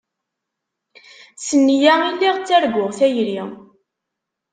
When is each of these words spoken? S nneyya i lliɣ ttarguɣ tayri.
S 1.45 1.47
nneyya 1.57 1.93
i 2.03 2.09
lliɣ 2.13 2.35
ttarguɣ 2.37 2.89
tayri. 2.97 3.39